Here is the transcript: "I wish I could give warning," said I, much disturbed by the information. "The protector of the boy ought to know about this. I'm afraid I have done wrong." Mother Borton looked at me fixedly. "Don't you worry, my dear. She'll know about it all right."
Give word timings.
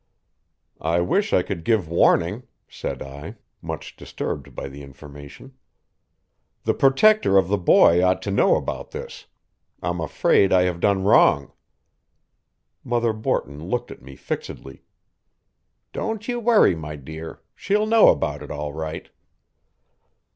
"I 0.81 0.99
wish 1.01 1.31
I 1.31 1.43
could 1.43 1.63
give 1.63 1.87
warning," 1.87 2.47
said 2.67 3.03
I, 3.03 3.35
much 3.61 3.95
disturbed 3.95 4.55
by 4.55 4.67
the 4.67 4.81
information. 4.81 5.53
"The 6.63 6.73
protector 6.73 7.37
of 7.37 7.49
the 7.49 7.57
boy 7.59 8.03
ought 8.03 8.23
to 8.23 8.31
know 8.31 8.55
about 8.55 8.89
this. 8.89 9.27
I'm 9.79 10.01
afraid 10.01 10.51
I 10.51 10.63
have 10.63 10.79
done 10.79 11.03
wrong." 11.03 11.51
Mother 12.83 13.13
Borton 13.13 13.63
looked 13.69 13.91
at 13.91 14.01
me 14.01 14.15
fixedly. 14.15 14.81
"Don't 15.93 16.27
you 16.27 16.39
worry, 16.39 16.73
my 16.75 16.95
dear. 16.95 17.43
She'll 17.53 17.85
know 17.85 18.07
about 18.07 18.41
it 18.41 18.49
all 18.49 18.73
right." 18.73 19.07